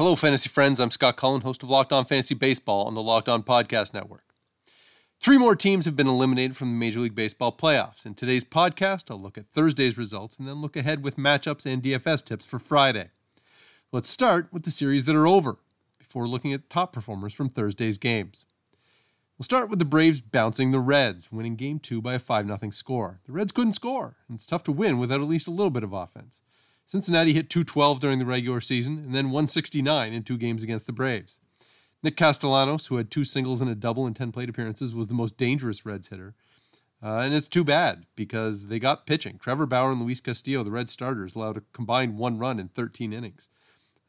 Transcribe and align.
Hello, 0.00 0.16
fantasy 0.16 0.48
friends. 0.48 0.80
I'm 0.80 0.90
Scott 0.90 1.18
Cullen, 1.18 1.42
host 1.42 1.62
of 1.62 1.68
Locked 1.68 1.92
On 1.92 2.06
Fantasy 2.06 2.34
Baseball 2.34 2.86
on 2.86 2.94
the 2.94 3.02
Locked 3.02 3.28
On 3.28 3.42
Podcast 3.42 3.92
Network. 3.92 4.24
Three 5.20 5.36
more 5.36 5.54
teams 5.54 5.84
have 5.84 5.94
been 5.94 6.06
eliminated 6.06 6.56
from 6.56 6.68
the 6.68 6.78
Major 6.78 7.00
League 7.00 7.14
Baseball 7.14 7.52
playoffs. 7.52 8.06
In 8.06 8.14
today's 8.14 8.42
podcast, 8.42 9.10
I'll 9.10 9.20
look 9.20 9.36
at 9.36 9.52
Thursday's 9.52 9.98
results 9.98 10.38
and 10.38 10.48
then 10.48 10.62
look 10.62 10.74
ahead 10.74 11.04
with 11.04 11.18
matchups 11.18 11.70
and 11.70 11.82
DFS 11.82 12.24
tips 12.24 12.46
for 12.46 12.58
Friday. 12.58 13.10
Let's 13.92 14.08
start 14.08 14.48
with 14.50 14.62
the 14.62 14.70
series 14.70 15.04
that 15.04 15.14
are 15.14 15.26
over 15.26 15.58
before 15.98 16.26
looking 16.26 16.54
at 16.54 16.70
top 16.70 16.94
performers 16.94 17.34
from 17.34 17.50
Thursday's 17.50 17.98
games. 17.98 18.46
We'll 19.36 19.44
start 19.44 19.68
with 19.68 19.80
the 19.80 19.84
Braves 19.84 20.22
bouncing 20.22 20.70
the 20.70 20.80
Reds, 20.80 21.30
winning 21.30 21.56
game 21.56 21.78
two 21.78 22.00
by 22.00 22.14
a 22.14 22.18
5 22.18 22.46
0 22.46 22.70
score. 22.70 23.20
The 23.26 23.32
Reds 23.32 23.52
couldn't 23.52 23.74
score, 23.74 24.16
and 24.28 24.36
it's 24.36 24.46
tough 24.46 24.62
to 24.62 24.72
win 24.72 24.96
without 24.96 25.20
at 25.20 25.28
least 25.28 25.46
a 25.46 25.50
little 25.50 25.68
bit 25.68 25.84
of 25.84 25.92
offense. 25.92 26.40
Cincinnati 26.90 27.32
hit 27.32 27.48
212 27.48 28.00
during 28.00 28.18
the 28.18 28.24
regular 28.24 28.60
season 28.60 28.98
and 28.98 29.14
then 29.14 29.26
169 29.26 30.12
in 30.12 30.24
two 30.24 30.36
games 30.36 30.64
against 30.64 30.86
the 30.86 30.92
Braves. 30.92 31.38
Nick 32.02 32.16
Castellanos, 32.16 32.86
who 32.86 32.96
had 32.96 33.12
two 33.12 33.22
singles 33.22 33.60
and 33.60 33.70
a 33.70 33.76
double 33.76 34.08
in 34.08 34.14
10 34.14 34.32
plate 34.32 34.48
appearances, 34.48 34.92
was 34.92 35.06
the 35.06 35.14
most 35.14 35.36
dangerous 35.36 35.86
Reds 35.86 36.08
hitter. 36.08 36.34
Uh, 37.00 37.18
and 37.18 37.32
it's 37.32 37.46
too 37.46 37.62
bad 37.62 38.06
because 38.16 38.66
they 38.66 38.80
got 38.80 39.06
pitching. 39.06 39.38
Trevor 39.38 39.66
Bauer 39.66 39.92
and 39.92 40.02
Luis 40.02 40.20
Castillo, 40.20 40.64
the 40.64 40.72
Red 40.72 40.90
starters, 40.90 41.36
allowed 41.36 41.58
a 41.58 41.62
combined 41.72 42.18
one 42.18 42.38
run 42.38 42.58
in 42.58 42.66
13 42.66 43.12
innings. 43.12 43.50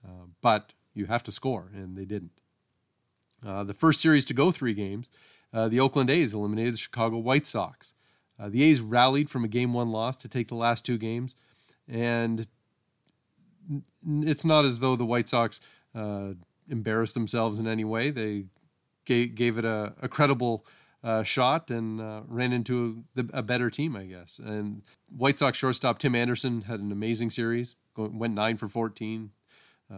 Uh, 0.04 0.26
but 0.42 0.74
you 0.96 1.06
have 1.06 1.22
to 1.22 1.32
score, 1.32 1.70
and 1.76 1.96
they 1.96 2.06
didn't. 2.06 2.42
Uh, 3.46 3.64
the 3.64 3.76
first 3.76 4.02
series 4.02 4.26
to 4.26 4.34
go 4.34 4.50
three 4.50 4.74
games, 4.74 5.12
uh, 5.54 5.68
the 5.68 5.80
Oakland 5.80 6.10
A's 6.10 6.34
eliminated 6.34 6.74
the 6.74 6.80
Chicago 6.80 7.20
White 7.20 7.46
Sox. 7.46 7.94
Uh, 8.40 8.50
the 8.50 8.64
A's 8.64 8.82
rallied 8.82 9.30
from 9.30 9.44
a 9.44 9.48
game 9.48 9.72
one 9.72 9.92
loss 9.92 10.18
to 10.18 10.28
take 10.28 10.48
the 10.48 10.56
last 10.56 10.84
two 10.84 10.98
games, 10.98 11.36
and 11.88 12.48
it's 14.22 14.46
not 14.46 14.66
as 14.66 14.80
though 14.80 14.96
the 14.96 15.06
White 15.06 15.30
Sox 15.30 15.62
uh, 15.96 16.30
embarrassed 16.70 17.14
themselves 17.14 17.60
in 17.60 17.68
any 17.68 17.84
way. 17.84 18.10
They 18.10 18.46
gave, 19.06 19.36
gave 19.36 19.58
it 19.58 19.66
a, 19.66 19.94
a 20.02 20.08
credible 20.08 20.66
uh, 21.04 21.24
shot 21.24 21.72
and 21.72 22.00
uh, 22.00 22.22
ran 22.28 22.54
into 22.54 23.04
a, 23.18 23.40
a, 23.40 23.44
better 23.44 23.70
team, 23.70 23.96
I 23.96 24.04
guess. 24.04 24.40
And 24.40 24.84
White 25.16 25.40
Sox 25.40 25.58
shortstop 25.58 25.98
Tim 25.98 26.16
Anderson 26.16 26.62
had 26.62 26.80
an 26.80 26.92
amazing 26.92 27.32
series, 27.32 27.78
went 27.98 28.36
nine 28.36 28.58
for 28.58 28.68
14, 28.68 29.32
uh, 29.92 29.96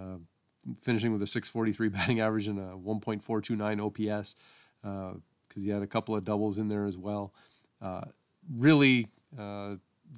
finishing 0.82 1.12
with 1.12 1.22
a 1.22 1.28
643 1.28 1.90
batting 1.90 2.22
average 2.22 2.48
and 2.48 2.60
a 2.60 2.74
1.429 2.78 3.86
OPS 3.86 4.36
because 4.82 5.16
uh, 5.16 5.60
he 5.60 5.70
had 5.70 5.82
a 5.82 5.88
couple 5.88 6.16
of 6.16 6.24
doubles 6.24 6.58
in 6.58 6.70
there 6.70 6.86
as 6.86 6.98
well. 6.98 7.34
Uh, 7.82 8.02
really 8.56 9.08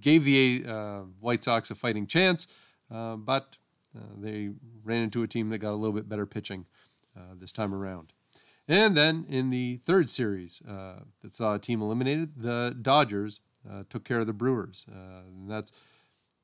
gave 0.01 0.23
the 0.23 1.05
White 1.19 1.43
Sox 1.43 1.71
a 1.71 1.75
fighting 1.75 2.05
chance. 2.05 2.53
Uh, 2.91 3.15
but 3.15 3.57
uh, 3.95 4.01
they 4.17 4.51
ran 4.83 5.03
into 5.03 5.23
a 5.23 5.27
team 5.27 5.49
that 5.49 5.59
got 5.59 5.71
a 5.71 5.75
little 5.75 5.95
bit 5.95 6.09
better 6.09 6.25
pitching 6.25 6.65
uh, 7.17 7.33
this 7.39 7.51
time 7.51 7.73
around. 7.73 8.13
And 8.67 8.95
then 8.95 9.25
in 9.29 9.51
the 9.51 9.77
third 9.77 10.09
series 10.09 10.59
that 10.65 11.31
saw 11.31 11.53
a 11.53 11.59
team 11.59 11.81
eliminated, 11.81 12.31
the 12.35 12.75
Dodgers 12.81 13.41
took 13.89 14.03
care 14.03 14.19
of 14.19 14.27
the 14.27 14.33
Brewers. 14.33 14.87
and 14.89 15.49
that's, 15.49 15.71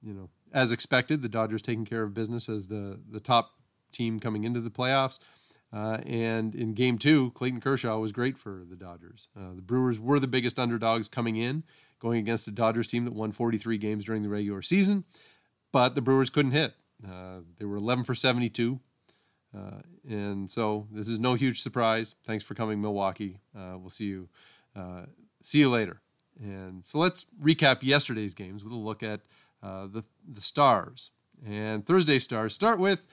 you 0.04 0.14
know, 0.14 0.30
as 0.54 0.72
expected, 0.72 1.24
the 1.24 1.30
Dodgers 1.30 1.64
taking 1.64 1.84
care 1.84 2.04
of 2.04 2.14
business 2.14 2.48
as 2.48 2.68
the, 2.68 3.00
the 3.10 3.20
top 3.20 3.56
team 3.92 4.20
coming 4.20 4.44
into 4.44 4.62
the 4.62 4.70
playoffs. 4.70 5.18
Uh, 5.74 6.00
and 6.06 6.54
in 6.54 6.74
game 6.74 6.98
two, 6.98 7.32
Clayton 7.32 7.62
Kershaw 7.62 7.98
was 7.98 8.12
great 8.12 8.38
for 8.38 8.64
the 8.70 8.76
Dodgers. 8.76 9.30
Uh, 9.38 9.56
the 9.56 9.62
Brewers 9.62 10.00
were 10.00 10.20
the 10.20 10.28
biggest 10.28 10.60
underdogs 10.60 11.08
coming 11.08 11.38
in, 11.38 11.64
going 12.00 12.20
against 12.20 12.48
a 12.48 12.52
Dodgers 12.52 12.88
team 12.88 13.06
that 13.06 13.14
won 13.14 13.32
43 13.32 13.78
games 13.78 14.06
during 14.06 14.22
the 14.22 14.30
regular 14.30 14.62
season 14.62 15.06
but 15.72 15.96
the 15.96 16.02
Brewers 16.02 16.30
couldn't 16.30 16.52
hit. 16.52 16.74
Uh, 17.08 17.40
they 17.58 17.66
were 17.66 17.78
11 17.78 18.04
for 18.04 18.16
72. 18.16 18.80
Uh, 19.56 19.82
and 20.08 20.50
so 20.50 20.88
this 20.92 21.08
is 21.08 21.20
no 21.20 21.34
huge 21.34 21.62
surprise. 21.62 22.16
Thanks 22.24 22.44
for 22.44 22.56
coming, 22.56 22.82
Milwaukee. 22.82 23.40
Uh, 23.58 23.78
we'll 23.78 23.90
see 23.90 24.06
you 24.06 24.30
uh, 24.76 25.04
see 25.42 25.60
you 25.60 25.70
later. 25.70 26.02
And 26.40 26.84
so 26.86 26.98
let's 26.98 27.26
recap 27.42 27.84
yesterday's 27.84 28.34
games 28.34 28.64
with 28.64 28.74
a 28.74 28.78
look 28.78 29.04
at 29.04 29.22
uh, 29.62 29.88
the 29.88 30.04
the 30.32 30.42
stars. 30.42 31.12
And 31.46 31.86
Thursday 31.86 32.20
stars 32.20 32.54
start 32.54 32.80
with 32.80 33.06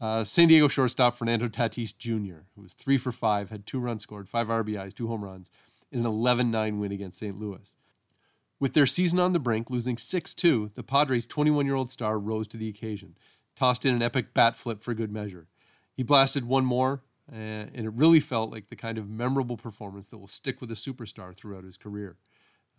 uh, 0.00 0.22
San 0.22 0.48
Diego 0.48 0.68
shortstop 0.68 1.14
Fernando 1.14 1.48
Tatis 1.48 1.96
Jr., 1.96 2.42
who 2.54 2.62
was 2.62 2.74
three 2.74 2.98
for 2.98 3.10
five, 3.10 3.50
had 3.50 3.66
two 3.66 3.80
runs 3.80 4.02
scored, 4.02 4.28
five 4.28 4.48
RBIs, 4.48 4.94
two 4.94 5.08
home 5.08 5.24
runs, 5.24 5.50
in 5.90 6.04
an 6.04 6.10
11-9 6.10 6.78
win 6.78 6.92
against 6.92 7.18
St. 7.18 7.38
Louis. 7.38 7.74
With 8.60 8.74
their 8.74 8.86
season 8.86 9.18
on 9.18 9.32
the 9.32 9.40
brink, 9.40 9.70
losing 9.70 9.98
6 9.98 10.34
2, 10.34 10.72
the 10.74 10.82
Padres' 10.82 11.26
21 11.26 11.66
year 11.66 11.74
old 11.74 11.90
star 11.90 12.18
rose 12.18 12.48
to 12.48 12.56
the 12.56 12.68
occasion, 12.68 13.16
tossed 13.56 13.84
in 13.84 13.94
an 13.94 14.02
epic 14.02 14.32
bat 14.34 14.56
flip 14.56 14.80
for 14.80 14.94
good 14.94 15.12
measure. 15.12 15.48
He 15.96 16.02
blasted 16.02 16.44
one 16.44 16.64
more, 16.64 17.02
and 17.30 17.70
it 17.74 17.92
really 17.92 18.20
felt 18.20 18.50
like 18.50 18.68
the 18.68 18.76
kind 18.76 18.98
of 18.98 19.08
memorable 19.08 19.56
performance 19.56 20.08
that 20.10 20.18
will 20.18 20.28
stick 20.28 20.60
with 20.60 20.70
a 20.70 20.74
superstar 20.74 21.34
throughout 21.34 21.64
his 21.64 21.76
career. 21.76 22.16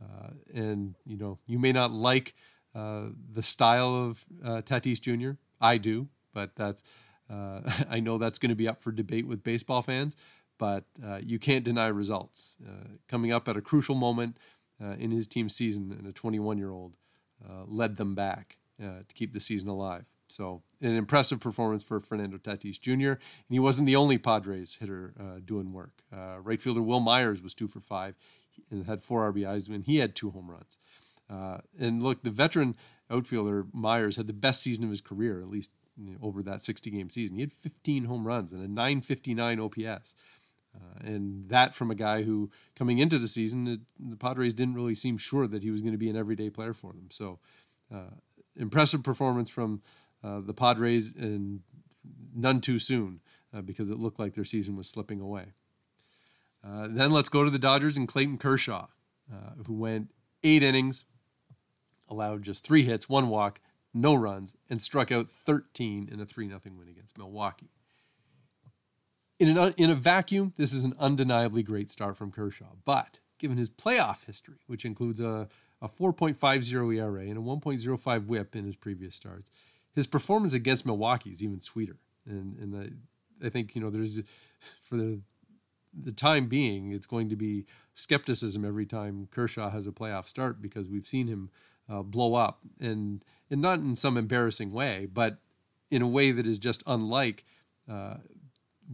Uh, 0.01 0.29
and, 0.53 0.95
you 1.05 1.17
know, 1.17 1.39
you 1.47 1.57
may 1.57 1.71
not 1.71 1.91
like 1.91 2.35
uh, 2.73 3.05
the 3.33 3.43
style 3.43 3.95
of 3.95 4.25
uh, 4.43 4.61
Tatis 4.61 4.99
Jr., 4.99 5.37
I 5.61 5.77
do, 5.77 6.07
but 6.33 6.55
that's. 6.55 6.83
Uh, 7.29 7.61
I 7.89 7.99
know 8.01 8.17
that's 8.17 8.37
going 8.37 8.49
to 8.49 8.55
be 8.55 8.67
up 8.67 8.81
for 8.81 8.91
debate 8.91 9.25
with 9.25 9.43
baseball 9.43 9.81
fans, 9.81 10.15
but 10.57 10.83
uh, 11.03 11.19
you 11.23 11.39
can't 11.39 11.63
deny 11.63 11.87
results. 11.87 12.57
Uh, 12.65 12.87
coming 13.07 13.31
up 13.31 13.47
at 13.47 13.57
a 13.57 13.61
crucial 13.61 13.95
moment, 13.95 14.37
uh, 14.83 14.95
in 14.99 15.11
his 15.11 15.27
team 15.27 15.49
season, 15.49 15.95
and 15.97 16.07
a 16.07 16.11
21 16.11 16.57
year 16.57 16.71
old 16.71 16.97
uh, 17.47 17.63
led 17.67 17.97
them 17.97 18.13
back 18.13 18.57
uh, 18.81 18.99
to 19.07 19.13
keep 19.13 19.33
the 19.33 19.39
season 19.39 19.69
alive. 19.69 20.05
So, 20.27 20.63
an 20.81 20.95
impressive 20.95 21.39
performance 21.39 21.83
for 21.83 21.99
Fernando 21.99 22.37
Tatis 22.37 22.79
Jr. 22.79 23.11
And 23.11 23.19
he 23.49 23.59
wasn't 23.59 23.85
the 23.85 23.95
only 23.95 24.17
Padres 24.17 24.75
hitter 24.75 25.13
uh, 25.19 25.39
doing 25.45 25.71
work. 25.71 26.01
Uh, 26.11 26.37
right 26.41 26.59
fielder 26.59 26.81
Wil 26.81 26.99
Myers 26.99 27.41
was 27.41 27.53
two 27.53 27.67
for 27.67 27.79
five 27.79 28.15
and 28.71 28.85
had 28.85 29.03
four 29.03 29.31
RBIs, 29.31 29.69
and 29.69 29.83
he 29.83 29.97
had 29.97 30.15
two 30.15 30.31
home 30.31 30.49
runs. 30.49 30.77
Uh, 31.29 31.59
and 31.79 32.01
look, 32.01 32.23
the 32.23 32.31
veteran 32.31 32.75
outfielder 33.09 33.67
Myers 33.71 34.15
had 34.15 34.27
the 34.27 34.33
best 34.33 34.61
season 34.61 34.83
of 34.83 34.89
his 34.89 35.01
career, 35.01 35.41
at 35.41 35.49
least 35.49 35.71
you 35.97 36.11
know, 36.11 36.17
over 36.21 36.41
that 36.43 36.63
60 36.63 36.89
game 36.89 37.09
season. 37.09 37.35
He 37.35 37.41
had 37.41 37.53
15 37.53 38.05
home 38.05 38.25
runs 38.25 38.51
and 38.51 38.63
a 38.63 38.67
959 38.67 39.59
OPS. 39.59 40.15
Uh, 40.75 41.07
and 41.07 41.49
that 41.49 41.73
from 41.73 41.91
a 41.91 41.95
guy 41.95 42.23
who, 42.23 42.49
coming 42.75 42.99
into 42.99 43.17
the 43.17 43.27
season, 43.27 43.67
it, 43.67 43.79
the 43.99 44.17
Padres 44.17 44.53
didn't 44.53 44.75
really 44.75 44.95
seem 44.95 45.17
sure 45.17 45.47
that 45.47 45.63
he 45.63 45.71
was 45.71 45.81
going 45.81 45.93
to 45.93 45.97
be 45.97 46.09
an 46.09 46.17
everyday 46.17 46.49
player 46.49 46.73
for 46.73 46.91
them. 46.91 47.07
So, 47.11 47.39
uh, 47.93 48.11
impressive 48.55 49.03
performance 49.03 49.49
from 49.49 49.81
uh, 50.23 50.41
the 50.41 50.53
Padres, 50.53 51.15
and 51.15 51.61
none 52.35 52.61
too 52.61 52.79
soon 52.79 53.21
uh, 53.53 53.61
because 53.61 53.89
it 53.89 53.97
looked 53.97 54.19
like 54.19 54.33
their 54.33 54.45
season 54.45 54.75
was 54.75 54.89
slipping 54.89 55.21
away. 55.21 55.53
Uh, 56.63 56.87
then 56.89 57.11
let's 57.11 57.29
go 57.29 57.43
to 57.43 57.49
the 57.49 57.59
Dodgers 57.59 57.95
and 57.95 58.07
Clayton 58.07 58.37
Kershaw, 58.37 58.87
uh, 59.31 59.63
who 59.67 59.73
went 59.73 60.11
eight 60.43 60.63
innings, 60.63 61.05
allowed 62.09 62.41
just 62.41 62.65
three 62.65 62.83
hits, 62.83 63.07
one 63.07 63.29
walk, 63.29 63.59
no 63.93 64.15
runs, 64.15 64.55
and 64.69 64.81
struck 64.81 65.11
out 65.11 65.29
13 65.29 66.09
in 66.11 66.19
a 66.19 66.25
3 66.25 66.47
0 66.47 66.59
win 66.65 66.89
against 66.89 67.17
Milwaukee 67.17 67.69
in, 69.39 69.57
an, 69.57 69.73
in 69.77 69.89
a 69.89 69.95
vacuum, 69.95 70.53
this 70.57 70.73
is 70.73 70.85
an 70.85 70.93
undeniably 70.99 71.63
great 71.63 71.91
start 71.91 72.17
from 72.17 72.31
Kershaw. 72.31 72.73
But 72.85 73.19
given 73.37 73.57
his 73.57 73.69
playoff 73.69 74.25
history, 74.25 74.59
which 74.67 74.85
includes 74.85 75.19
a, 75.19 75.47
a 75.81 75.87
4.50 75.87 76.97
ERA 76.97 77.21
and 77.21 77.37
a 77.37 77.41
1.05 77.41 78.25
whip 78.27 78.55
in 78.55 78.65
his 78.65 78.75
previous 78.75 79.15
starts, 79.15 79.49
his 79.93 80.07
performance 80.07 80.53
against 80.53 80.85
Milwaukee 80.85 81.31
is 81.31 81.43
even 81.43 81.59
sweeter. 81.59 81.97
And, 82.25 82.57
and 82.57 82.75
I, 83.43 83.45
I 83.45 83.49
think, 83.49 83.75
you 83.75 83.81
know, 83.81 83.89
there's, 83.89 84.21
for 84.81 84.97
the, 84.97 85.19
the 86.03 86.11
time 86.11 86.47
being, 86.47 86.91
it's 86.91 87.05
going 87.05 87.29
to 87.29 87.35
be 87.35 87.65
skepticism 87.93 88.65
every 88.65 88.85
time 88.85 89.27
Kershaw 89.31 89.69
has 89.69 89.87
a 89.87 89.91
playoff 89.91 90.27
start 90.27 90.61
because 90.61 90.87
we've 90.89 91.07
seen 91.07 91.27
him 91.27 91.49
uh, 91.89 92.01
blow 92.01 92.35
up 92.35 92.59
and, 92.79 93.23
and 93.51 93.61
not 93.61 93.79
in 93.79 93.95
some 93.95 94.17
embarrassing 94.17 94.71
way, 94.71 95.07
but 95.11 95.37
in 95.91 96.01
a 96.01 96.07
way 96.07 96.31
that 96.31 96.47
is 96.47 96.57
just 96.57 96.83
unlike 96.87 97.45
uh, 97.89 98.15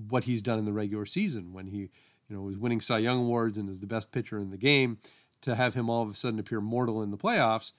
what 0.09 0.23
he's 0.23 0.41
done 0.41 0.59
in 0.59 0.65
the 0.65 0.73
regular 0.73 1.05
season 1.05 1.53
when 1.53 1.67
he, 1.67 1.77
you 1.77 1.89
know, 2.35 2.41
was 2.41 2.57
winning 2.57 2.81
Cy 2.81 2.99
Young 2.99 3.19
awards 3.19 3.57
and 3.57 3.69
is 3.69 3.79
the 3.79 3.87
best 3.87 4.11
pitcher 4.11 4.37
in 4.39 4.49
the 4.51 4.57
game. 4.57 4.97
To 5.41 5.55
have 5.55 5.73
him 5.73 5.89
all 5.89 6.03
of 6.03 6.09
a 6.09 6.13
sudden 6.13 6.39
appear 6.39 6.61
mortal 6.61 7.01
in 7.01 7.09
the 7.09 7.17
playoffs, 7.17 7.71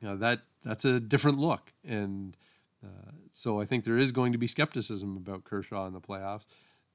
you 0.00 0.08
know, 0.08 0.16
that 0.16 0.40
that's 0.64 0.84
a 0.84 0.98
different 0.98 1.38
look. 1.38 1.72
And 1.84 2.36
Uh, 2.84 3.10
so 3.32 3.60
I 3.60 3.64
think 3.64 3.84
there 3.84 3.98
is 3.98 4.12
going 4.12 4.32
to 4.32 4.38
be 4.38 4.46
skepticism 4.46 5.16
about 5.16 5.44
Kershaw 5.44 5.86
in 5.86 5.92
the 5.92 6.00
playoffs, 6.00 6.46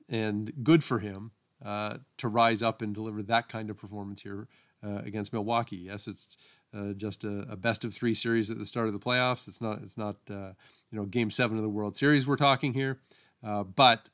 and 0.10 0.51
good 0.63 0.83
for 0.83 1.00
him 1.00 1.31
uh, 1.63 1.98
to 2.18 2.27
rise 2.27 2.62
up 2.62 2.81
and 2.81 2.94
deliver 2.95 3.24
that 3.24 3.50
kind 3.50 3.69
of 3.69 3.77
performance 3.77 4.21
here 4.21 4.48
uh, 4.83 5.01
against 5.06 5.33
Milwaukee. 5.33 5.77
Yes, 5.77 6.07
it's 6.07 6.38
uh, 6.74 6.94
just 6.94 7.24
a, 7.24 7.45
a, 7.50 7.56
best 7.56 7.86
of 7.86 7.94
three 7.94 8.13
series 8.13 8.50
at 8.51 8.57
the 8.57 8.66
start 8.66 8.88
of 8.88 8.94
the 8.94 9.00
playoffs. 9.00 9.48
It's 9.48 9.62
not 9.62 9.81
it's 9.81 9.98
not 9.98 10.16
uh, 10.30 10.54
you 10.92 10.98
know 10.98 11.06
Game 11.06 11.30
Seven 11.30 11.57
of 11.57 11.63
the 11.63 11.69
World 11.69 11.95
Series 11.95 12.25
we're 12.25 12.36
talking 12.36 12.74
here, 12.74 13.00
uh, 13.44 13.63
but 13.63 14.10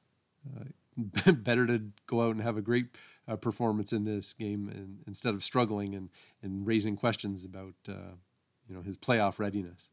better 1.28 1.66
to 1.66 1.82
go 2.08 2.22
out 2.22 2.32
and 2.32 2.42
have 2.42 2.58
a 2.58 2.62
great 2.62 2.98
performance 3.42 3.94
in 3.94 4.04
this 4.04 4.34
game 4.34 4.70
and, 4.70 5.00
instead 5.08 5.34
of 5.34 5.44
struggling 5.44 5.94
and 5.94 6.10
and 6.42 6.66
raising 6.66 6.96
questions 6.96 7.46
about 7.46 7.74
you 7.88 8.76
know 8.76 8.82
his 8.82 8.98
playoff 8.98 9.40
readiness. 9.40 9.90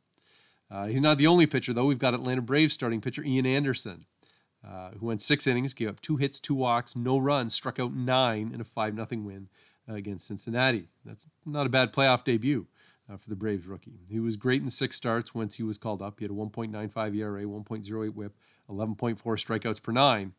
Uh, 0.70 0.86
he's 0.86 1.00
not 1.00 1.18
the 1.18 1.26
only 1.26 1.46
pitcher, 1.46 1.72
though. 1.72 1.86
We've 1.86 1.98
got 1.98 2.14
Atlanta 2.14 2.42
Braves 2.42 2.74
starting 2.74 3.00
pitcher 3.00 3.22
Ian 3.24 3.46
Anderson, 3.46 4.04
uh, 4.66 4.90
who 4.98 5.06
went 5.06 5.22
six 5.22 5.46
innings, 5.46 5.74
gave 5.74 5.88
up 5.88 6.00
two 6.00 6.16
hits, 6.16 6.40
two 6.40 6.54
walks, 6.54 6.96
no 6.96 7.18
runs, 7.18 7.54
struck 7.54 7.78
out 7.78 7.94
nine 7.94 8.50
in 8.52 8.60
a 8.60 8.64
5 8.64 8.94
0 8.94 9.06
win 9.22 9.48
uh, 9.88 9.94
against 9.94 10.26
Cincinnati. 10.26 10.88
That's 11.04 11.28
not 11.44 11.66
a 11.66 11.70
bad 11.70 11.92
playoff 11.92 12.24
debut 12.24 12.66
uh, 13.10 13.16
for 13.16 13.28
the 13.28 13.36
Braves 13.36 13.66
rookie. 13.66 14.00
He 14.08 14.20
was 14.20 14.36
great 14.36 14.62
in 14.62 14.70
six 14.70 14.96
starts 14.96 15.34
once 15.34 15.56
he 15.56 15.62
was 15.62 15.78
called 15.78 16.02
up. 16.02 16.18
He 16.18 16.24
had 16.24 16.30
a 16.30 16.34
1.95 16.34 17.16
ERA, 17.16 17.42
1.08 17.42 18.14
whip, 18.14 18.36
11.4 18.68 19.16
strikeouts 19.16 19.82
per 19.82 19.92
nine. 19.92 20.32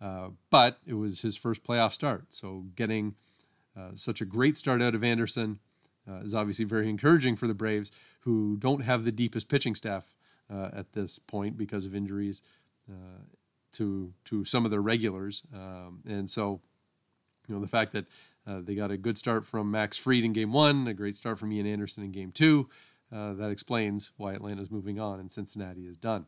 Uh, 0.00 0.30
but 0.50 0.78
it 0.86 0.94
was 0.94 1.22
his 1.22 1.36
first 1.36 1.64
playoff 1.64 1.92
start. 1.92 2.26
So 2.28 2.64
getting 2.76 3.14
uh, 3.76 3.90
such 3.94 4.20
a 4.20 4.24
great 4.24 4.56
start 4.56 4.80
out 4.80 4.94
of 4.94 5.02
Anderson 5.02 5.58
uh, 6.08 6.20
is 6.20 6.34
obviously 6.34 6.64
very 6.64 6.88
encouraging 6.88 7.36
for 7.36 7.46
the 7.46 7.54
Braves, 7.54 7.90
who 8.20 8.56
don't 8.58 8.80
have 8.80 9.04
the 9.04 9.12
deepest 9.12 9.48
pitching 9.48 9.74
staff 9.74 10.14
uh, 10.52 10.70
at 10.72 10.92
this 10.92 11.18
point 11.18 11.56
because 11.56 11.84
of 11.84 11.94
injuries 11.94 12.42
uh, 12.90 13.22
to 13.72 14.12
to 14.24 14.44
some 14.44 14.64
of 14.64 14.70
their 14.70 14.80
regulars, 14.80 15.46
um, 15.54 16.00
and 16.08 16.30
so 16.30 16.60
you 17.46 17.54
know 17.54 17.60
the 17.60 17.68
fact 17.68 17.92
that 17.92 18.06
uh, 18.48 18.60
they 18.62 18.74
got 18.74 18.90
a 18.90 18.96
good 18.96 19.18
start 19.18 19.44
from 19.44 19.70
Max 19.70 19.96
Fried 19.96 20.24
in 20.24 20.32
Game 20.32 20.52
One, 20.52 20.86
a 20.86 20.94
great 20.94 21.16
start 21.16 21.38
from 21.38 21.52
Ian 21.52 21.66
Anderson 21.66 22.04
in 22.04 22.12
Game 22.12 22.32
Two. 22.32 22.68
Uh, 23.12 23.34
that 23.34 23.50
explains 23.50 24.12
why 24.16 24.34
Atlanta's 24.34 24.70
moving 24.70 25.00
on 25.00 25.20
and 25.20 25.30
Cincinnati 25.30 25.82
is 25.82 25.96
done. 25.96 26.26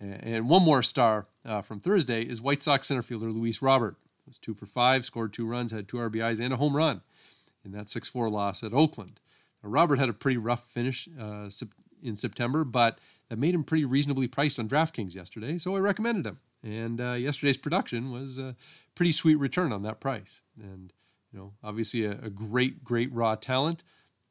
And, 0.00 0.48
one 0.48 0.62
more 0.62 0.82
star 0.82 1.26
uh, 1.44 1.60
from 1.60 1.80
Thursday 1.80 2.22
is 2.22 2.40
White 2.40 2.62
Sox 2.62 2.86
center 2.86 3.02
fielder 3.02 3.30
Luis 3.30 3.62
Robert. 3.62 3.96
Was 4.26 4.38
two 4.38 4.54
for 4.54 4.66
five, 4.66 5.04
scored 5.04 5.32
two 5.32 5.46
runs, 5.46 5.72
had 5.72 5.88
two 5.88 5.96
RBIs 5.96 6.40
and 6.40 6.52
a 6.52 6.56
home 6.56 6.76
run 6.76 7.00
in 7.64 7.72
that 7.72 7.88
6 7.88 8.08
4 8.08 8.28
loss 8.28 8.62
at 8.62 8.72
Oakland. 8.72 9.20
Now, 9.62 9.70
Robert 9.70 9.98
had 9.98 10.08
a 10.08 10.12
pretty 10.12 10.36
rough 10.36 10.68
finish 10.70 11.08
uh, 11.18 11.48
in 12.02 12.14
September, 12.14 12.62
but 12.64 12.98
that 13.28 13.38
made 13.38 13.54
him 13.54 13.64
pretty 13.64 13.84
reasonably 13.84 14.28
priced 14.28 14.58
on 14.58 14.68
DraftKings 14.68 15.14
yesterday, 15.14 15.58
so 15.58 15.74
I 15.74 15.80
recommended 15.80 16.26
him. 16.26 16.38
And 16.62 17.00
uh, 17.00 17.12
yesterday's 17.12 17.56
production 17.56 18.10
was 18.12 18.38
a 18.38 18.54
pretty 18.94 19.12
sweet 19.12 19.36
return 19.36 19.72
on 19.72 19.82
that 19.82 20.00
price. 20.00 20.42
And, 20.60 20.92
know, 21.38 21.52
obviously 21.62 22.04
a, 22.04 22.12
a 22.12 22.30
great, 22.30 22.84
great 22.84 23.12
raw 23.12 23.34
talent, 23.34 23.82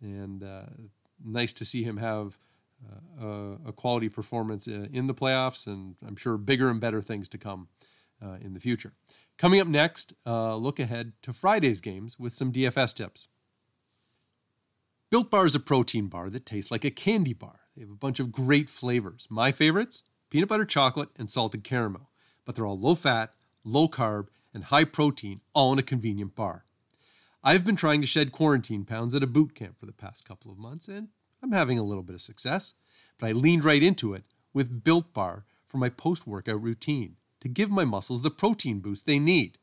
and 0.01 0.44
uh, 0.44 0.65
nice 1.24 1.54
to 1.54 1.65
see 1.65 1.83
him 1.83 1.98
have 1.98 2.38
uh, 3.21 3.57
a, 3.65 3.74
quality 3.74 4.09
performance 4.09 4.68
uh, 4.68 4.88
in 4.94 5.07
the 5.07 5.13
playoffs, 5.13 5.65
and 5.68 5.95
I'm 6.06 6.15
sure 6.15 6.38
bigger 6.38 6.69
and 6.69 6.80
better 6.80 7.01
things 7.01 7.27
to 7.30 7.38
come 7.38 7.68
uh, 8.24 8.38
in 8.42 8.54
the 8.54 8.59
future. 8.59 8.94
Coming 9.38 9.59
up 9.59 9.68
next, 9.68 10.13
uh, 10.25 10.56
look 10.56 10.80
ahead 10.80 11.13
to 11.24 11.33
Friday's 11.33 11.81
games 11.81 12.19
with 12.19 12.33
some 12.33 12.51
DFS 12.51 12.95
tips. 12.95 13.30
Built 15.09 15.31
Bar 15.31 15.45
is 15.45 15.56
a 15.56 15.59
protein 15.59 16.07
bar 16.07 16.30
that 16.30 16.45
tastes 16.45 16.69
like 16.69 16.83
a 16.83 16.92
candy 16.92 17.33
bar. 17.33 17.62
They 17.75 17.81
have 17.81 17.92
a 17.92 17.95
bunch 17.95 18.19
of 18.19 18.31
great 18.31 18.69
flavors. 18.69 19.27
My 19.30 19.51
favorites 19.51 20.04
peanut 20.30 20.50
butter 20.50 20.65
chocolate 20.65 21.09
and 21.15 21.30
salted 21.31 21.63
caramel, 21.63 22.09
but 22.45 22.56
they're 22.56 22.65
all 22.65 22.80
low 22.80 22.95
fat, 22.95 23.33
low 23.63 23.88
carb, 23.88 24.27
and 24.54 24.65
high 24.65 24.83
protein, 24.83 25.42
all 25.54 25.74
in 25.74 25.80
a 25.80 25.83
convenient 25.83 26.36
bar. 26.36 26.65
I've 27.44 27.63
been 27.63 27.75
trying 27.75 28.01
to 28.01 28.07
shed 28.07 28.31
quarantine 28.31 28.84
pounds 28.84 29.13
at 29.13 29.24
a 29.24 29.28
boot 29.28 29.54
camp 29.54 29.80
for 29.80 29.86
the 29.86 29.94
past 29.94 30.28
couple 30.28 30.51
of 30.51 30.57
months, 30.57 30.88
and 30.88 31.10
I'm 31.42 31.51
having 31.51 31.78
a 31.78 31.84
little 31.84 32.04
bit 32.04 32.16
of 32.16 32.22
success. 32.22 32.74
But 33.19 33.28
I 33.28 33.31
leaned 33.34 33.63
right 33.63 33.84
into 33.84 34.13
it 34.13 34.24
with 34.54 34.84
Built 34.84 35.13
Bar 35.13 35.45
for 35.68 35.78
my 35.78 35.89
post 35.89 36.25
workout 36.25 36.62
routine 36.62 37.16
to 37.42 37.48
give 37.48 37.69
my 37.69 37.86
muscles 37.86 38.22
the 38.22 38.31
protein 38.31 38.80
boost 38.80 39.06
they 39.06 39.19
need. 39.19 39.60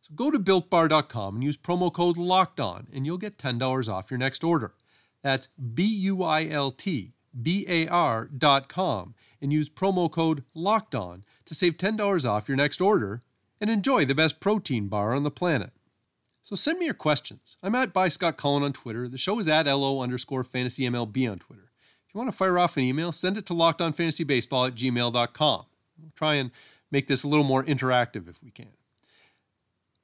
So 0.00 0.12
go 0.14 0.30
to 0.30 0.38
builtbar.com 0.38 1.36
and 1.36 1.44
use 1.44 1.56
promo 1.56 1.92
code 1.92 2.16
locked 2.16 2.60
on 2.60 2.88
and 2.92 3.06
you'll 3.06 3.16
get 3.16 3.38
$10 3.38 3.88
off 3.88 4.10
your 4.10 4.18
next 4.18 4.44
order. 4.44 4.74
That's 5.22 5.46
B 5.46 5.84
U 5.84 6.22
I 6.22 6.46
L 6.46 6.70
T 6.70 7.14
B 7.40 7.64
A 7.68 7.88
R.com 7.88 9.14
and 9.40 9.52
use 9.52 9.70
promo 9.70 10.10
code 10.10 10.44
locked 10.52 10.94
on 10.94 11.24
to 11.46 11.54
save 11.54 11.78
$10 11.78 12.28
off 12.28 12.48
your 12.48 12.56
next 12.56 12.80
order 12.80 13.20
and 13.60 13.70
enjoy 13.70 14.04
the 14.04 14.14
best 14.14 14.40
protein 14.40 14.88
bar 14.88 15.14
on 15.14 15.22
the 15.22 15.30
planet. 15.30 15.72
So 16.44 16.56
send 16.56 16.78
me 16.78 16.84
your 16.84 16.92
questions. 16.92 17.56
I'm 17.62 17.74
at 17.74 17.94
by 17.94 18.08
Scott 18.08 18.36
Cullen 18.36 18.62
on 18.62 18.74
Twitter. 18.74 19.08
The 19.08 19.16
show 19.16 19.38
is 19.38 19.48
at 19.48 19.64
LO 19.64 20.02
underscore 20.02 20.44
fantasy 20.44 20.82
MLB 20.82 21.30
on 21.30 21.38
Twitter. 21.38 21.70
If 22.06 22.14
you 22.14 22.18
want 22.18 22.30
to 22.30 22.36
fire 22.36 22.58
off 22.58 22.76
an 22.76 22.82
email, 22.82 23.12
send 23.12 23.38
it 23.38 23.46
to 23.46 23.54
lockedonfantasybaseball 23.54 24.68
at 24.68 24.74
gmail.com. 24.74 25.64
We'll 25.98 26.12
try 26.14 26.34
and 26.34 26.50
make 26.90 27.06
this 27.06 27.22
a 27.22 27.28
little 27.28 27.46
more 27.46 27.64
interactive 27.64 28.28
if 28.28 28.42
we 28.42 28.50
can. 28.50 28.68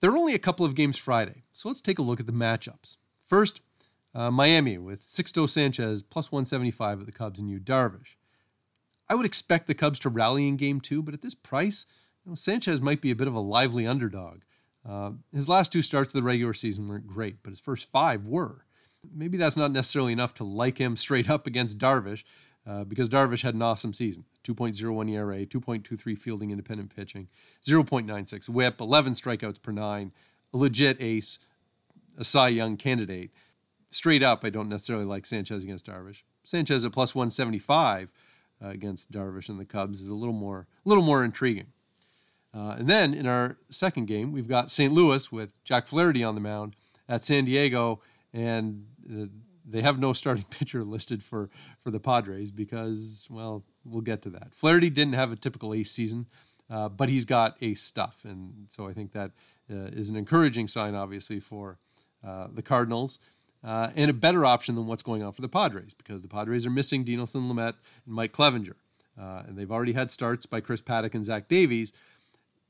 There 0.01 0.11
are 0.11 0.17
only 0.17 0.33
a 0.33 0.39
couple 0.39 0.65
of 0.65 0.75
games 0.75 0.97
Friday, 0.97 1.43
so 1.53 1.69
let's 1.69 1.83
take 1.83 1.99
a 1.99 2.03
look 2.03 2.21
at 2.21 2.27
the 2.27 2.33
matchups. 2.33 2.97
First, 3.27 3.61
uh, 4.15 4.31
Miami 4.31 4.79
with 4.79 5.03
Sixto 5.03 5.47
Sanchez 5.47 6.03
plus 6.03 6.33
175 6.33 7.01
at 7.01 7.07
the 7.07 7.13
Cubs 7.13 7.39
and 7.39 7.51
Yu 7.51 7.61
Darvish. 7.61 8.17
I 9.11 9.15
would 9.15 9.27
expect 9.27 9.67
the 9.67 9.75
Cubs 9.75 9.99
to 9.99 10.09
rally 10.09 10.49
in 10.49 10.57
game 10.57 10.81
two, 10.81 11.03
but 11.03 11.13
at 11.13 11.21
this 11.21 11.35
price, 11.35 11.85
you 12.25 12.31
know, 12.31 12.35
Sanchez 12.35 12.81
might 12.81 13.03
be 13.03 13.11
a 13.11 13.17
bit 13.17 13.29
of 13.29 13.35
a 13.35 13.41
lively 13.41 13.87
underdog. 13.87 14.41
Uh, 14.89 15.13
his 15.35 15.49
last 15.49 15.73
two 15.73 15.83
starts 15.83 16.09
of 16.09 16.15
the 16.15 16.23
regular 16.23 16.55
season 16.55 16.89
weren't 16.89 17.07
great, 17.07 17.43
but 17.43 17.51
his 17.51 17.61
first 17.61 17.91
five 17.91 18.27
were. 18.27 18.65
Maybe 19.15 19.39
that's 19.39 19.57
not 19.57 19.73
necessarily 19.73 20.13
enough 20.13 20.35
to 20.35 20.45
like 20.45 20.79
him 20.79 20.97
straight 20.97 21.29
up 21.31 21.47
against 21.47 21.79
Darvish, 21.79 22.25
uh, 22.67 22.85
because 22.85 23.09
Darvish 23.09 23.43
had 23.43 23.55
an 23.55 23.63
awesome 23.63 23.93
season 23.93 24.25
2.01 24.45 25.11
ERA, 25.11 25.47
2.23 25.47 26.19
fielding 26.19 26.51
independent 26.51 26.95
pitching, 26.95 27.29
0.96 27.63 28.49
whip, 28.49 28.81
11 28.81 29.15
strikeouts 29.15 29.63
per 29.63 29.73
nine, 29.73 30.13
a 30.53 30.57
legit 30.57 31.03
ace, 31.03 31.39
a 32.19 32.25
Cy 32.25 32.49
Young 32.49 32.77
candidate. 32.77 33.31
Straight 33.91 34.23
up, 34.23 34.45
I 34.45 34.51
don't 34.51 34.69
necessarily 34.69 35.05
like 35.05 35.27
Sanchez 35.27 35.63
against 35.63 35.87
Darvish. 35.87 36.23
Sanchez 36.45 36.85
at 36.85 36.93
plus 36.93 37.15
175 37.15 38.13
uh, 38.63 38.69
against 38.69 39.11
Darvish 39.11 39.49
and 39.49 39.59
the 39.59 39.65
Cubs 39.65 40.01
is 40.01 40.09
a 40.09 40.15
little 40.15 40.35
more, 40.35 40.67
a 40.85 40.89
little 40.89 41.05
more 41.05 41.25
intriguing. 41.25 41.67
Uh, 42.53 42.77
and 42.79 42.89
then 42.89 43.15
in 43.15 43.27
our 43.27 43.57
second 43.71 44.07
game, 44.07 44.33
we've 44.33 44.49
got 44.49 44.71
St. 44.71 44.93
Louis 44.93 45.31
with 45.31 45.63
Jack 45.65 45.87
Flaherty 45.87 46.25
on 46.25 46.35
the 46.35 46.41
mound 46.41 46.75
at 47.09 47.25
San 47.25 47.45
Diego, 47.45 48.01
and 48.33 48.85
uh, 49.11 49.27
they 49.69 49.83
have 49.83 49.99
no 49.99 50.13
starting 50.13 50.45
pitcher 50.51 50.83
listed 50.83 51.23
for 51.23 51.49
for 51.81 51.91
the 51.91 52.01
Padres 52.01 52.51
because, 52.51 53.27
well, 53.31 53.65
we'll 53.85 54.01
get 54.01 54.23
to 54.23 54.31
that. 54.31 54.55
Flaherty 54.55 54.91
didn't 54.91 55.15
have 55.15 55.33
a 55.33 55.37
typical 55.37 55.75
ace 55.75 55.91
season, 55.91 56.27
uh, 56.69 56.89
but 56.89 57.09
he's 57.09 57.25
got 57.25 57.57
ace 57.61 57.83
stuff, 57.83 58.25
and 58.25 58.67
so 58.69 58.89
I 58.89 58.93
think 58.93 59.13
that 59.13 59.31
uh, 59.71 59.91
is 59.93 60.11
an 60.11 60.17
encouraging 60.17 60.67
sign, 60.67 60.95
obviously, 60.95 61.41
for 61.41 61.79
uh, 62.27 62.49
the 62.53 62.63
Cardinals. 62.63 63.19
Uh, 63.63 63.91
and 63.95 64.11
a 64.11 64.15
better 64.15 64.47
option 64.47 64.75
than 64.75 64.87
what's 64.87 65.03
going 65.03 65.23
on 65.23 65.33
for 65.33 65.43
the 65.43 65.49
Padres 65.49 65.93
because 65.93 66.23
the 66.23 66.29
Padres 66.29 66.65
are 66.65 66.71
missing 66.71 67.05
Dinelson 67.05 67.47
Lamet 67.47 67.75
and 68.07 68.15
Mike 68.15 68.33
Clevinger. 68.33 68.75
Uh, 69.21 69.43
and 69.47 69.57
they've 69.57 69.71
already 69.71 69.93
had 69.93 70.11
starts 70.11 70.47
by 70.47 70.61
Chris 70.61 70.81
Paddack 70.81 71.15
and 71.15 71.23
Zach 71.23 71.47
Davies. 71.47 71.93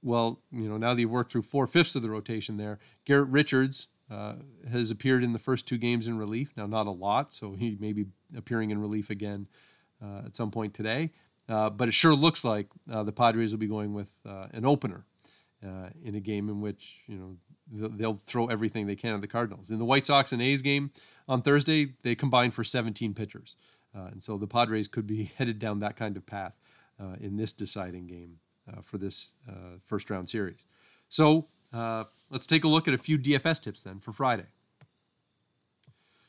Well, 0.03 0.41
you 0.51 0.69
know, 0.69 0.79
now 0.79 0.95
that 0.95 1.01
you've 1.01 1.11
worked 1.11 1.31
through 1.31 1.43
four 1.43 1.67
fifths 1.67 1.95
of 1.95 2.03
the 2.03 2.11
rotation 2.11 2.57
there, 2.57 2.79
Garrett 3.05 3.29
Richards, 3.29 3.89
uh, 4.11 4.35
has 4.71 4.91
appeared 4.91 5.23
in 5.23 5.33
the 5.33 5.39
first 5.39 5.69
two 5.69 5.79
games 5.79 6.09
in 6.09 6.19
relief. 6.19 6.53
Now, 6.57 6.67
not 6.67 6.87
a 6.87 6.91
lot, 6.91 7.33
so 7.33 7.53
he 7.53 7.77
may 7.79 7.93
be 7.93 8.07
appearing 8.37 8.71
in 8.71 8.81
relief 8.81 9.11
again 9.11 9.47
uh, 10.03 10.23
at 10.27 10.37
some 10.37 10.51
point 10.51 10.75
today. 10.75 11.11
Uh, 11.49 11.71
but 11.71 11.89
it 11.89 11.95
sure 11.95 12.15
looks 12.15 12.45
like 12.45 12.67
uh, 12.91 13.03
the 13.03 13.13
Padres 13.13 13.53
will 13.53 13.59
be 13.59 13.67
going 13.67 13.93
with 13.95 14.11
uh, 14.27 14.47
an 14.53 14.65
opener 14.65 15.05
uh, 15.65 15.91
in 16.05 16.15
a 16.15 16.21
game 16.21 16.49
in 16.49 16.61
which 16.61 17.03
you 17.07 17.17
know 17.17 17.89
they'll 17.91 18.21
throw 18.27 18.47
everything 18.47 18.87
they 18.87 18.97
can 18.97 19.15
at 19.15 19.21
the 19.21 19.29
Cardinals. 19.29 19.71
In 19.71 19.79
the 19.79 19.85
White 19.85 20.07
Sox 20.07 20.33
and 20.33 20.43
A's 20.43 20.63
game 20.63 20.91
on 21.29 21.43
Thursday, 21.43 21.95
they 22.03 22.15
combined 22.15 22.53
for 22.53 22.65
17 22.65 23.15
pitchers, 23.15 23.57
and 23.95 24.23
so 24.23 24.39
the 24.39 24.47
Padres 24.47 24.89
could 24.89 25.07
be 25.07 25.25
headed 25.37 25.59
down 25.59 25.81
that 25.81 25.97
kind 25.97 26.17
of 26.17 26.27
path 26.27 26.59
in 27.21 27.37
this 27.37 27.53
deciding 27.53 28.07
game 28.07 28.39
for 28.83 28.99
this 28.99 29.33
first 29.83 30.11
round 30.11 30.29
series. 30.29 30.67
So 31.09 31.47
uh, 31.73 32.05
let's 32.31 32.47
take 32.47 32.65
a 32.65 32.69
look 32.69 32.89
at 32.89 32.95
a 32.95 32.99
few 32.99 33.19
DFS 33.19 33.63
tips 33.63 33.83
then 33.83 34.01
for 34.01 34.13
Friday. 34.13 34.47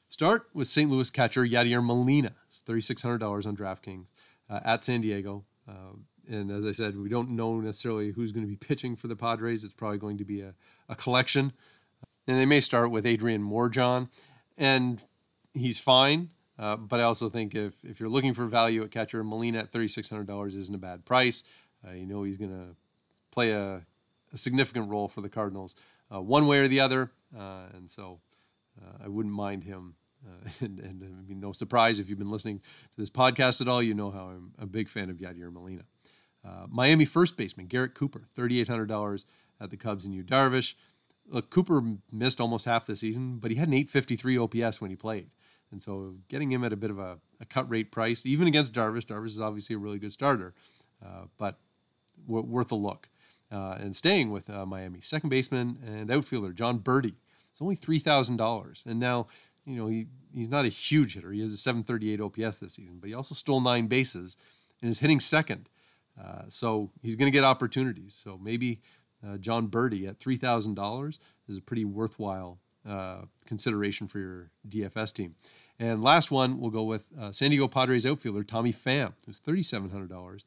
Start 0.10 0.50
with 0.54 0.68
St. 0.68 0.92
Louis 0.92 1.10
catcher 1.10 1.46
Yadier 1.46 1.84
Molina. 1.84 2.34
It's 2.48 2.62
$3,600 2.64 3.46
on 3.48 3.56
DraftKings 3.56 4.08
uh, 4.50 4.60
at 4.66 4.84
San 4.84 5.02
Diego. 5.02 5.46
Uh, 5.68 5.94
and 6.30 6.52
as 6.52 6.66
I 6.66 6.74
said, 6.74 6.98
we 6.98 7.10
don't 7.10 7.32
know 7.32 7.60
necessarily 7.60 8.12
who's 8.12 8.32
going 8.32 8.46
to 8.46 8.50
be 8.50 8.58
pitching 8.58 8.96
for 8.96 9.08
the 9.08 9.16
Padres. 9.16 9.64
It's 9.64 9.74
probably 9.74 9.98
going 9.98 10.18
to 10.18 10.26
be 10.26 10.42
a, 10.42 10.54
a 10.90 10.96
collection. 10.96 11.54
And 12.28 12.38
they 12.38 12.46
may 12.46 12.60
start 12.60 12.92
with 12.92 13.06
Adrian 13.06 13.42
Morejon. 13.42 14.10
And 14.58 15.02
he's 15.54 15.80
fine. 15.80 16.30
Uh, 16.60 16.76
but 16.76 17.00
I 17.00 17.04
also 17.04 17.30
think 17.30 17.56
if, 17.56 17.74
if 17.84 18.00
you're 18.00 18.10
looking 18.10 18.34
for 18.34 18.46
value 18.46 18.84
at 18.84 18.92
catcher, 18.92 19.24
Molina 19.24 19.60
at 19.60 19.72
$3,600 19.72 20.56
isn't 20.56 20.76
a 20.76 20.78
bad 20.78 21.06
price. 21.06 21.44
Uh, 21.88 21.94
you 21.94 22.06
know 22.06 22.24
he's 22.24 22.38
going 22.38 22.52
to 22.52 22.76
play 23.32 23.52
a, 23.52 23.82
a, 24.34 24.38
significant 24.38 24.90
role 24.90 25.08
for 25.08 25.22
the 25.22 25.30
Cardinals 25.30 25.76
uh, 26.14 26.22
one 26.22 26.48
way 26.48 26.60
or 26.60 26.68
the 26.68 26.80
other. 26.80 27.12
Uh, 27.38 27.64
and 27.74 27.90
so 27.90 28.20
uh, 28.82 29.04
I 29.06 29.08
wouldn't 29.08 29.34
mind 29.34 29.64
him. 29.64 29.96
Uh, 30.26 30.50
and, 30.66 30.80
and, 30.80 31.04
I 31.04 31.28
mean, 31.28 31.40
no 31.40 31.52
surprise 31.52 32.00
if 32.00 32.10
you've 32.10 32.20
been 32.20 32.30
listening 32.30 32.60
to 32.60 32.98
this 32.98 33.10
podcast 33.10 33.62
at 33.62 33.68
all, 33.68 33.82
you 33.82 33.94
know 33.94 34.12
how 34.12 34.26
I'm 34.26 34.52
a 34.60 34.66
big 34.66 34.90
fan 34.90 35.10
of 35.10 35.18
Yadier 35.18 35.52
Molina. 35.52 35.84
Miami 36.70 37.06
first 37.06 37.38
baseman 37.38 37.68
Garrett 37.68 37.94
Cooper, 37.94 38.24
$3,800 38.36 39.26
at 39.60 39.70
the 39.70 39.78
Cubs 39.78 40.06
and 40.06 40.14
Yu 40.14 40.24
Darvish. 40.24 40.74
Look, 41.28 41.50
Cooper 41.50 41.82
missed 42.12 42.42
almost 42.42 42.66
half 42.66 42.86
the 42.86 42.96
season, 42.96 43.38
but 43.38 43.52
he 43.52 43.58
had 43.58 43.68
an 43.68 43.76
853 43.76 44.38
OPS 44.38 44.82
when 44.82 44.90
he 44.90 44.96
played. 44.96 45.30
And 45.72 45.82
so 45.82 46.16
getting 46.28 46.52
him 46.52 46.64
at 46.64 46.74
a 46.74 46.78
bit 46.78 46.92
of 46.92 47.00
a, 47.00 47.18
a 47.40 47.46
cut 47.46 47.70
rate 47.70 47.92
price, 47.92 48.26
even 48.26 48.48
against 48.48 48.74
Darvish, 48.74 49.06
Darvish 49.06 49.28
is 49.28 49.40
obviously 49.40 49.76
a 49.76 49.80
really 49.80 50.00
good 50.00 50.12
starter, 50.12 50.54
uh, 51.04 51.24
but 51.38 51.58
w- 52.28 52.46
worth 52.46 52.72
a 52.72 52.76
look. 52.76 53.08
Uh, 53.52 53.78
and 53.82 53.96
staying 53.96 54.32
with 54.32 54.50
uh, 54.50 54.66
Miami, 54.66 55.02
second 55.02 55.30
baseman 55.30 55.78
and 55.86 56.10
outfielder 56.10 56.54
Jon 56.54 56.80
Berti. 56.80 57.16
It's 57.52 57.62
only 57.62 57.76
three 57.76 58.00
thousand 58.00 58.38
dollars, 58.38 58.84
and 58.88 58.98
now 58.98 59.28
you 59.66 59.76
know 59.76 59.88
he, 59.88 60.08
he's 60.34 60.48
not 60.48 60.64
a 60.64 60.70
huge 60.70 61.16
hitter. 61.16 61.32
He 61.34 61.42
has 61.42 61.52
a 61.52 61.58
738 61.58 62.22
OPS 62.22 62.60
this 62.60 62.76
season, 62.76 63.00
but 63.02 63.10
he 63.10 63.14
also 63.14 63.36
stole 63.36 63.60
nine 63.60 63.88
bases 63.88 64.38
and 64.82 64.90
is 64.90 65.00
hitting 65.00 65.20
second. 65.20 65.68
Uh, 66.22 66.44
so 66.48 66.92
he's 67.02 67.18
going 67.18 67.30
to 67.30 67.38
get 67.38 67.44
opportunities. 67.44 68.14
So 68.14 68.40
maybe 68.42 68.80
uh, 69.28 69.38
Jon 69.38 69.68
Berti 69.68 70.08
at 70.08 70.18
three 70.18 70.38
thousand 70.38 70.76
dollars 70.76 71.20
is 71.50 71.58
a 71.58 71.62
pretty 71.62 71.84
worthwhile 71.84 72.58
uh, 72.88 73.24
consideration 73.46 74.08
for 74.08 74.20
your 74.20 74.50
DFS 74.70 75.14
team. 75.14 75.36
And 75.80 76.04
last 76.04 76.32
one, 76.32 76.60
we'll 76.60 76.72
go 76.72 76.84
with 76.84 77.10
uh, 77.20 77.32
San 77.32 77.50
Diego 77.50 77.68
Padres 77.68 78.06
outfielder 78.06 78.44
Tommy 78.44 78.72
Pham, 78.72 79.14
who's 79.26 79.40
$3,700 79.40 80.44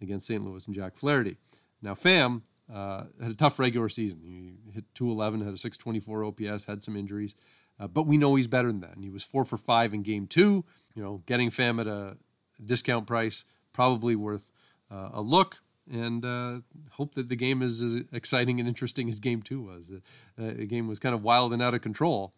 against 0.00 0.26
St. 0.26 0.44
Louis 0.44 0.66
and 0.66 0.74
Jack 0.74 0.96
Flaherty. 0.96 1.36
Now, 1.82 1.94
Pham 1.94 2.42
uh, 2.72 3.04
had 3.20 3.30
a 3.30 3.34
tough 3.34 3.58
regular 3.58 3.88
season. 3.88 4.20
He 4.22 4.72
hit 4.72 4.84
211, 4.94 5.40
had 5.40 5.54
a 5.54 5.58
624 5.58 6.24
OPS, 6.24 6.64
had 6.64 6.82
some 6.82 6.96
injuries, 6.96 7.34
uh, 7.78 7.88
but 7.88 8.06
we 8.06 8.16
know 8.16 8.34
he's 8.34 8.46
better 8.46 8.68
than 8.68 8.80
that. 8.80 8.94
And 8.94 9.04
he 9.04 9.10
was 9.10 9.24
four 9.24 9.44
for 9.44 9.56
five 9.56 9.92
in 9.92 10.02
game 10.02 10.26
two. 10.26 10.64
You 10.94 11.02
know, 11.02 11.22
getting 11.26 11.50
Pham 11.50 11.80
at 11.80 11.86
a 11.86 12.16
discount 12.64 13.06
price, 13.06 13.44
probably 13.72 14.16
worth 14.16 14.52
uh, 14.90 15.10
a 15.12 15.20
look 15.20 15.58
and 15.90 16.24
uh, 16.24 16.60
hope 16.92 17.14
that 17.14 17.28
the 17.28 17.36
game 17.36 17.60
is 17.60 17.82
as 17.82 18.04
exciting 18.12 18.58
and 18.58 18.68
interesting 18.68 19.08
as 19.10 19.20
game 19.20 19.42
two 19.42 19.60
was. 19.60 19.88
The, 19.88 19.96
uh, 20.42 20.54
the 20.54 20.66
game 20.66 20.88
was 20.88 20.98
kind 20.98 21.14
of 21.14 21.22
wild 21.22 21.52
and 21.52 21.60
out 21.60 21.74
of 21.74 21.82
control, 21.82 22.32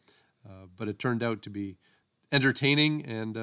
uh, 0.44 0.66
but 0.76 0.88
it 0.88 0.98
turned 0.98 1.22
out 1.22 1.42
to 1.42 1.50
be 1.50 1.76
entertaining, 2.32 3.04
and 3.04 3.36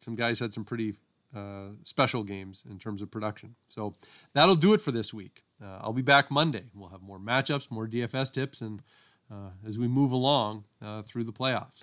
some 0.00 0.16
guys 0.16 0.38
had 0.38 0.52
some 0.52 0.64
pretty 0.64 0.94
uh, 1.34 1.68
special 1.84 2.22
games 2.22 2.64
in 2.70 2.78
terms 2.78 3.02
of 3.02 3.10
production. 3.10 3.54
So 3.68 3.94
that'll 4.32 4.54
do 4.54 4.74
it 4.74 4.80
for 4.80 4.92
this 4.92 5.12
week. 5.12 5.42
Uh, 5.62 5.78
I'll 5.80 5.92
be 5.92 6.02
back 6.02 6.30
Monday. 6.30 6.64
We'll 6.74 6.88
have 6.90 7.02
more 7.02 7.18
matchups, 7.18 7.70
more 7.70 7.86
DFS 7.86 8.32
tips, 8.32 8.60
and 8.60 8.82
as 9.66 9.76
we 9.76 9.86
move 9.88 10.12
along 10.12 10.64
through 11.04 11.24
the 11.24 11.32
playoffs. 11.32 11.82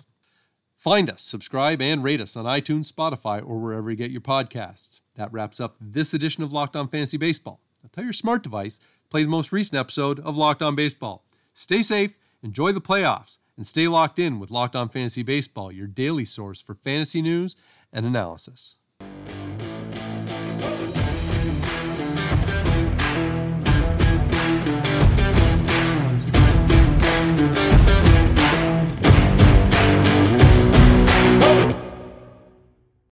Find 0.76 1.08
us, 1.08 1.22
subscribe, 1.22 1.80
and 1.80 2.04
rate 2.04 2.20
us 2.20 2.36
on 2.36 2.44
iTunes, 2.44 2.92
Spotify, 2.92 3.40
or 3.40 3.58
wherever 3.58 3.90
you 3.90 3.96
get 3.96 4.10
your 4.10 4.20
podcasts. 4.20 5.00
That 5.14 5.32
wraps 5.32 5.58
up 5.58 5.74
this 5.80 6.12
edition 6.12 6.42
of 6.42 6.52
Locked 6.52 6.76
On 6.76 6.86
Fantasy 6.86 7.16
Baseball. 7.16 7.60
Now 7.82 7.88
tell 7.92 8.04
your 8.04 8.12
smart 8.12 8.42
device 8.42 8.78
play 9.08 9.22
the 9.22 9.30
most 9.30 9.52
recent 9.52 9.78
episode 9.78 10.20
of 10.20 10.36
Locked 10.36 10.62
On 10.62 10.74
Baseball. 10.76 11.24
Stay 11.54 11.80
safe, 11.80 12.18
enjoy 12.42 12.72
the 12.72 12.80
playoffs, 12.80 13.38
and 13.56 13.66
stay 13.66 13.88
locked 13.88 14.18
in 14.18 14.38
with 14.38 14.50
Locked 14.50 14.76
On 14.76 14.88
Fantasy 14.88 15.22
Baseball, 15.22 15.72
your 15.72 15.86
daily 15.86 16.26
source 16.26 16.60
for 16.60 16.74
fantasy 16.74 17.22
news 17.22 17.56
and 17.92 18.04
analysis. 18.04 18.76
Thank 18.98 19.28
you 19.28 19.45